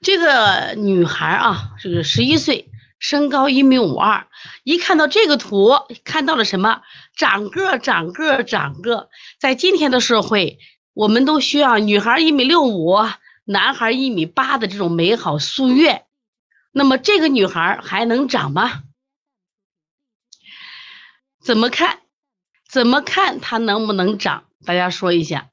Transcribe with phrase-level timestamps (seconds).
[0.00, 4.28] 这个女孩啊，这个十一岁，身高一米五二。
[4.62, 5.72] 一看到这个图，
[6.04, 6.82] 看到了什么？
[7.16, 9.10] 长个，长个，长个。
[9.40, 10.58] 在今天的社会，
[10.94, 12.96] 我们都需要女孩一米六五，
[13.44, 16.04] 男孩一米八的这种美好夙愿。
[16.70, 18.82] 那么这个女孩还能长吗？
[21.42, 21.98] 怎么看？
[22.68, 24.44] 怎么看她能不能长？
[24.64, 25.48] 大家说一下。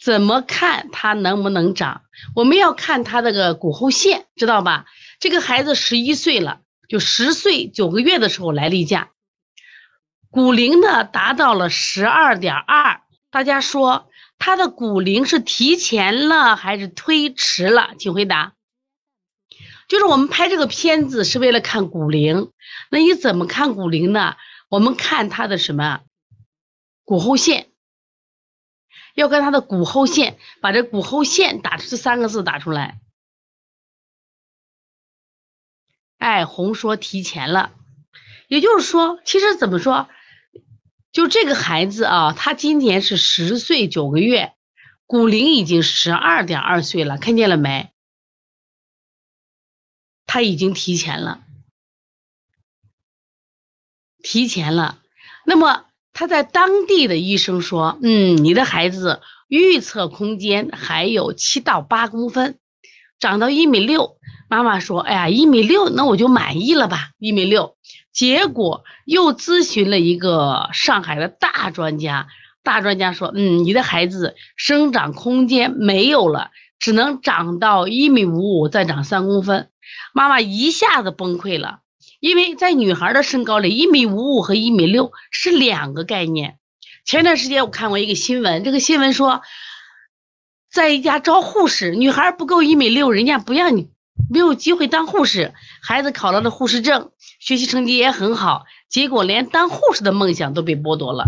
[0.00, 2.02] 怎么看她能不能长？
[2.34, 4.86] 我们要看她这个骨后线，知道吧？
[5.18, 9.10] 这个孩子十一岁了，就十岁九个月的时候来例假，
[10.30, 13.00] 骨龄呢达到了十二点二。
[13.30, 17.94] 大家说他的骨龄是提前了还是推迟了？
[17.98, 18.52] 请回答。
[19.88, 22.50] 就是我们拍这个片子是为了看骨龄，
[22.90, 24.36] 那你怎么看骨龄呢？
[24.68, 26.00] 我们看他的什么
[27.04, 27.68] 骨后线，
[29.16, 33.00] 要跟他的骨后线，把这骨后线打出这三个字打出来。
[36.18, 37.72] 哎，红说提前了，
[38.46, 40.08] 也就是说，其实怎么说，
[41.12, 44.54] 就这个孩子啊，他今年是十岁九个月，
[45.06, 47.90] 骨龄已经十二点二岁了，看见了没？
[50.26, 51.42] 他已经提前了，
[54.22, 55.00] 提前了。
[55.46, 55.86] 那么
[56.16, 62.56] 他在当地的医生说，嗯，你的孩子预测空间还有七到八公分，
[63.20, 64.16] 长到一米六。
[64.48, 67.10] 妈妈说：“哎呀，一米六，那我就满意了吧？
[67.18, 67.76] 一米六。”
[68.14, 72.28] 结果又咨询了一个上海的大专家，
[72.62, 79.68] 大专家说：“嗯，你的孩子生长空间没有了，只能长到一米五五，再长三公分。”
[80.14, 81.80] 妈妈一下子崩溃了，
[82.20, 86.58] 因为在女孩的身高里，一米五五和一米六是两个概念。
[87.04, 89.42] 前段时间我看过一个新闻，这个新闻说，
[90.70, 93.90] 在一家招护士，女孩不够一米六，人家不让你。
[94.30, 101.26] 没有机会当护士，孩子考了的护士证，学习成绩也很好，结果连当护士的梦想都被剥夺了。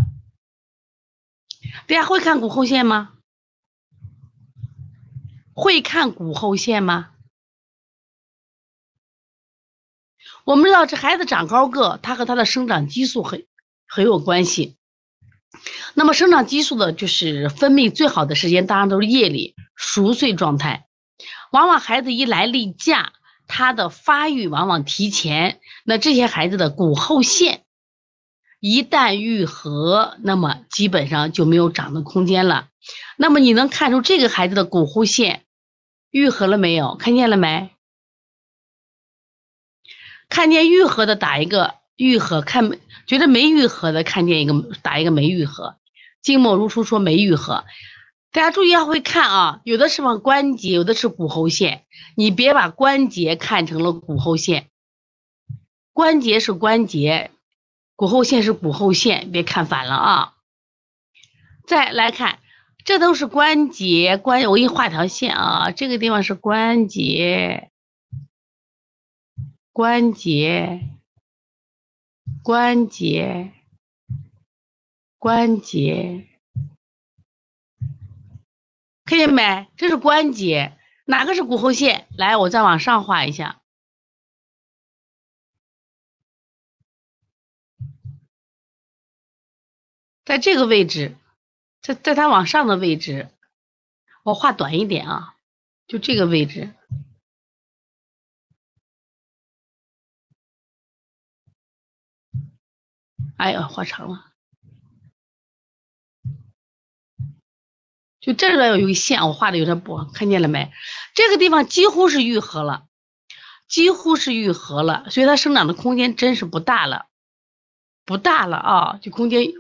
[1.87, 3.10] 大家会看骨后线吗？
[5.53, 7.10] 会看骨后线吗？
[10.48, 13.44] 我们知道这孩子长高个，他和他的生长激素很
[13.86, 14.78] 很有关系。
[15.92, 20.86] 那么生长激素的就是分泌最好的时间，当然都是夜里熟睡状态。
[21.53, 23.12] 往往孩子一来例假，
[23.47, 25.60] 他的发育往往提前。
[25.84, 27.65] 那这些孩子的骨后线
[28.59, 32.69] 一旦愈合，那么基本上就没有长的空间了。
[33.19, 35.42] 那么你能看出这个孩子的骨后线
[36.10, 36.97] 愈合了没有？
[36.97, 37.70] 看见了没？
[40.28, 42.71] 看见愈合的打一个愈合，看
[43.06, 45.77] 觉得没愈合的看见一个打一个没愈合。
[46.22, 47.65] 静默如初说没愈合。
[48.31, 51.84] 大家注意要会看啊，有的是往关节，有的是骨后线，
[52.15, 54.69] 你别把关节看成了骨后线，
[55.94, 57.31] 关节是关节，
[57.97, 60.34] 骨后线是骨后线，别看反了啊。
[61.66, 62.41] 再来看，
[62.84, 67.67] 这都是关节，关我给你画条线啊，这个地方是关节，
[69.78, 70.89] 关节，
[72.43, 73.53] 关节，
[75.19, 76.27] 关节。
[79.05, 79.69] 看见没？
[79.77, 82.09] 这是关节，哪个是骨后线？
[82.11, 83.62] 来，我再往上画一下，
[90.25, 91.16] 在这个位置，
[91.81, 93.31] 在在它往上的位置，
[94.25, 95.37] 我画短一点啊，
[95.87, 96.75] 就这个位置。
[103.38, 104.25] 哎呀，画长了。
[108.21, 110.72] 就这里边有一个线，我画的有点不看见了没？
[111.15, 112.87] 这个地方几乎是愈合了，
[113.69, 117.06] 几乎是愈合了，所以它生长的空间真是不大了，
[118.04, 119.53] 不大了啊，就空间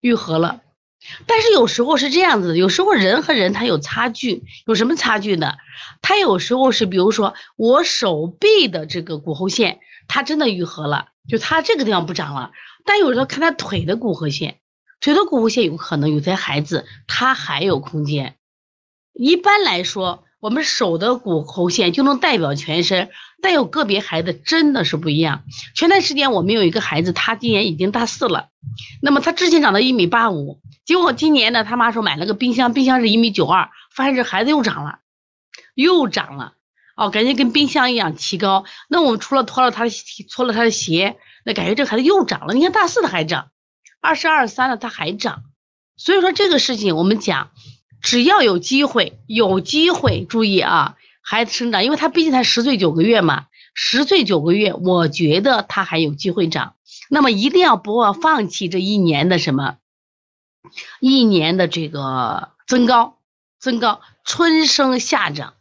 [0.00, 0.60] 愈合了。
[1.26, 5.54] 但是有时候是这样子的，有时候人和人他有差距，有什么差距呢？
[6.02, 12.52] 他有时候是，比如说我手臂的这个骨后线，它真的愈合了，就它这个地方不长了，
[12.84, 14.60] 但有时候看他腿的骨后线。
[15.00, 18.36] 腿的骨后线有可能有些孩子他还有空间，
[19.12, 23.10] 一般来说，我们手的骨后线就能代表全身，
[23.42, 25.44] 但有个别孩子真的是不一样。
[25.74, 28.48] 前段时间我们有一个孩子，他今年已经大四了，
[29.02, 35.00] 那么他之前长到一米八五，结果今年呢，他妈说买了个冰箱，冰箱是一米九二，发现这孩子又长了，
[35.74, 36.54] 又长了，
[36.96, 38.64] 哦，感觉跟冰箱一样提高。
[38.88, 39.90] 那我们除了脱了他的
[40.30, 42.54] 脱了他的鞋，那感觉这孩子又长了。
[42.54, 43.50] 你看大四的还长。
[44.00, 45.44] 二十二三了，他还长，
[45.96, 47.52] 所以说这个事情我们讲，
[48.02, 56.74] 只要有机会，有机会，注意啊，孩子生长，因为他毕竟才十岁九个月嘛，十岁九个月，我觉得他还有机会长。
[57.08, 59.78] 那么一定要不要放弃这一年的什么，
[61.00, 63.16] 一年的这个增高，
[63.58, 65.54] 增高，春生夏长。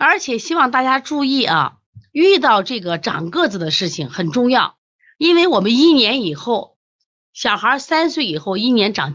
[0.00, 1.74] 而且希望大家注意啊，
[2.10, 4.76] 遇到这个长个子的事情很重要，
[5.18, 6.78] 因为我们一年以后，
[7.34, 9.14] 小孩三岁以后，一年长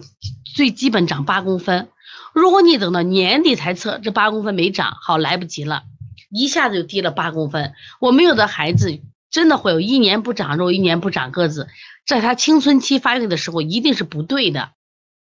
[0.56, 1.90] 最基本长八公分。
[2.36, 5.86] 如果你等到年底才测，这八公分没长好，来不及了，
[6.30, 7.74] 一下子就低了八公分。
[8.00, 9.00] 我们有的孩子
[9.32, 11.68] 真的会有一年不长肉，一年不长个子，
[12.06, 14.70] 在他青春期发育的时候一定是不对的。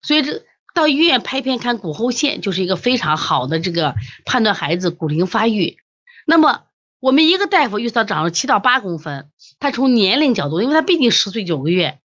[0.00, 0.44] 所以这
[0.74, 3.94] 到医院拍片看骨后线，就是一个非常好的这个
[4.24, 5.78] 判断孩子骨龄发育。
[6.26, 6.64] 那么
[7.00, 11.98] 我们一个大夫预测长了七到八公分，他从年龄角度，因为他毕竟十岁九个月。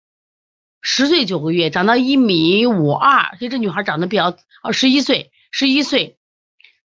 [0.88, 6.20] 十岁九个月长到一米五二，所以这女孩长得比较哦，十一岁，十一岁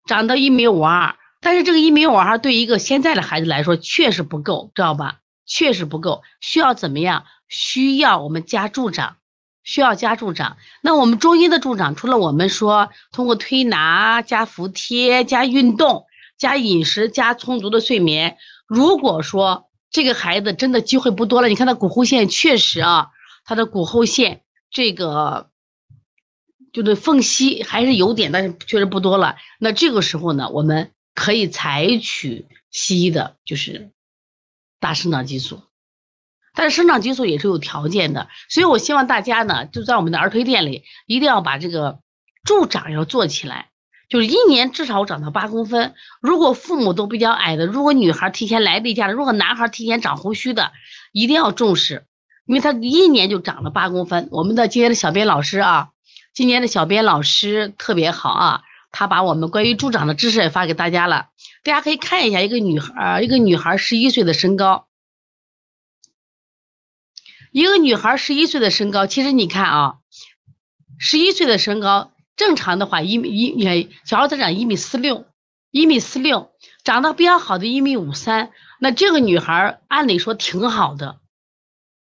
[0.06, 5.18] 长到一米五二，但是这个一米五二对一个现在的孩子来说确实不够，知道吧？
[5.44, 7.26] 确实不够，需要怎么样？
[7.46, 9.18] 需要我们加助长，
[9.62, 10.56] 需要加助长。
[10.82, 16.06] 那我们中医的助长，除了我们说通过推拿、加服帖、加运动、
[16.38, 18.36] 加饮食、加充足的睡眠，
[18.66, 23.08] 如果说这个孩子真的机会不多了，你看他骨后线确实啊。
[23.42, 25.50] 他的骨后线这个
[26.72, 29.36] 就是缝隙还是有点，但是确实不多了。
[29.58, 33.90] 那这个时候呢，我们可以采取西医的，就是
[34.78, 35.62] 打生长激素。
[36.60, 42.00] 但是生长激素也是有条件的，所以我希望大家呢，就在我们的儿推店里，一定要把这个
[42.44, 43.70] 助长要做起来，
[44.10, 45.94] 就是一年至少长到八公分。
[46.20, 50.72] 如果父母都比较矮的，如果女孩提前来例假的，如果男孩提前长胡须的，
[51.12, 52.04] 一定要重视。
[52.44, 55.88] 因为他一年就长了八公分，我们的今天的小编老师啊，
[56.34, 58.60] 今年的小编老师特别好啊，
[58.92, 61.28] 他把我们关于助长的知识也发给大家了，
[61.64, 64.88] 大家可以看一下一个女孩，一个女孩十一岁的身高，
[67.52, 69.94] 一个女孩十一岁的身高，其实你看啊，
[70.98, 75.26] 十一岁的身高正常的话一米一，小孩才长一米四六，
[75.70, 76.52] 一米四六，
[76.84, 81.18] 长得比较好的一米五三，那这个女孩按理说挺好的。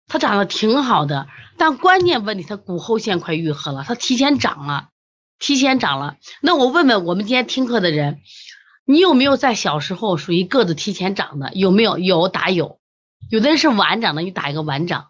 [0.09, 4.89] 她长得挺好的，但关键问题她骨后线快愈合了，她提前长了，
[5.39, 6.17] 提前长了。
[6.41, 8.21] 那我问问我们今天听课的人，
[8.85, 11.53] 你有没有在小时候属于个子提前长的？
[11.55, 11.99] 有没有？
[11.99, 12.79] 有打有。
[13.31, 15.09] 有的人是晚长的，你打一个晚长。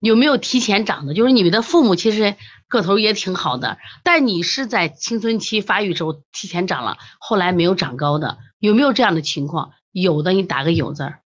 [0.00, 1.14] 有没有提前长的？
[1.14, 2.36] 就是你们的父母其实
[2.68, 9.72] 个头也挺好的，但你是在青春期发育时候提前长了，后来没有长高的，有没有这样的情况？
[9.92, 11.22] 有的，你打个有字儿。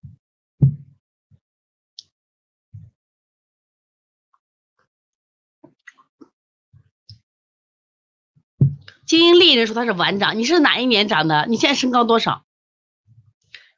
[9.07, 11.45] 金英丽人说他是晚长，你是哪一年长的？
[11.47, 12.45] 你现在身高多少？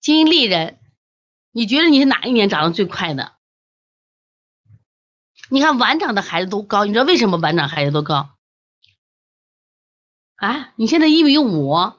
[0.01, 0.79] 精英丽人，
[1.51, 3.36] 你觉得你是哪一年长得最快的？
[5.49, 8.31] 你看晚长的孩子都高，你知道为什么晚长孩子都高？
[10.37, 11.93] 啊，你现在一米五，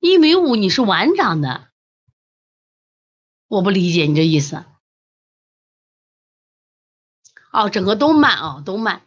[0.00, 1.68] 一米五你是晚长的，
[3.48, 4.64] 我不理解你这意思。
[7.50, 9.02] 哦，整个都慢哦，都慢。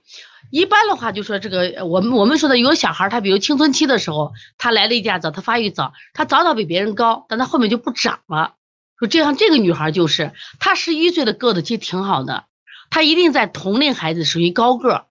[0.50, 8.56] 一般的话，就说这个，我们我们说的有小孩，他比如青春期的时候，他来例假早，他发育早，他早早比别人高，但他后面就不长了。
[8.98, 12.48] 说这样，这个女孩就是，她十一岁的个子其实挺好的，
[12.92, 15.06] 他一定在同龄孩子属于高个儿，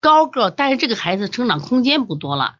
[0.00, 2.54] 高个儿，但是这个孩子成长空间不多了。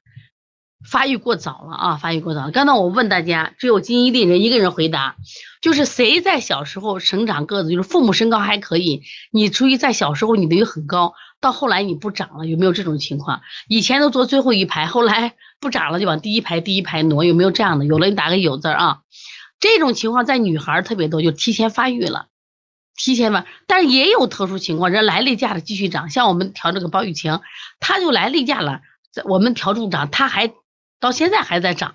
[0.88, 2.50] 发育过早了啊，发育过早。
[2.50, 5.16] 刚才我问大家，只有金一丽人一个人回答，
[5.62, 13.40] 就是谁在小时候生长个子，就是父母身高还可以，你注意在小时候你等于很高，到后来你不长了，有没有这种情况？
[13.68, 17.84] 以前都坐最后一排，后来不长了就往第一排第一排挪，有没有这样的？
[17.84, 19.00] 有了你打个有字啊。
[19.58, 22.26] 这种情况在女孩特别多，就提前发育了，
[22.96, 23.46] 提前吧。
[23.66, 27.40] 但是也有特殊情况，人来例假了继续长，像我们调这个包雨晴，
[27.78, 28.80] 她就来例假了，
[29.24, 30.52] 我们调助长，她还。
[30.98, 31.94] 到现在还在长，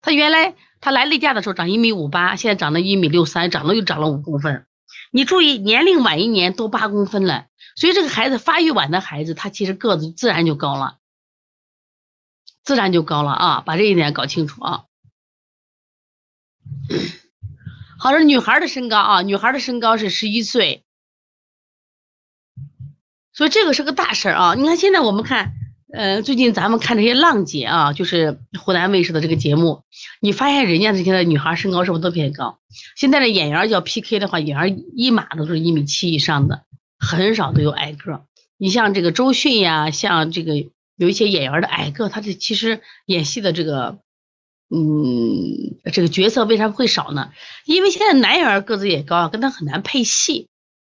[0.00, 4.66] 他原来他来例假的时候长一米五八，现在长到一米六三，长了又长了五公分。
[5.10, 10.96] 你注意，年龄晚一年多八公分了，所以这个孩子发育晚的孩子，他其实个子自然就高了，
[12.64, 13.60] 自然就高了啊！
[13.60, 14.84] 把这一点搞清楚啊。
[18.04, 20.82] 好，这女孩的身高啊，女孩的身高是十一岁，
[23.32, 24.54] 所以这个是个大事儿啊！
[24.54, 25.54] 你看现在我们看。
[25.90, 29.84] 呃，最近咱们看这些浪姐啊，就是湖南卫视的这个节目，
[30.20, 32.58] 你发现人家这些女孩身高是不是都偏高？
[32.94, 36.64] 现在的演员要 PK 的话，演员一码都是一米七以上的，
[36.98, 38.26] 很少都有矮个。
[38.58, 40.56] 你像这个周迅呀，像这个
[40.96, 44.00] 有一些演员的矮个，他这其实演戏的这个，
[44.74, 47.30] 嗯，这个角色为啥会少呢？
[47.64, 50.48] 因为现在男演员个子也高，跟他很难配戏，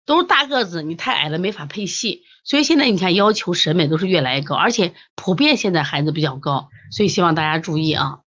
[0.06, 2.22] 都是大个子，你太矮了没法配戏。
[2.44, 8.20] 所以现在你看要求审美都是越来越高，而且普遍现在孩子比较高，所以希望大家注意啊。